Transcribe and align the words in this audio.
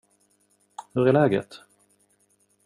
Hur 0.93 1.05
är 1.07 1.13
läget? 1.13 1.59